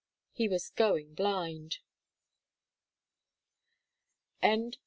[0.31, 1.77] He was going blind.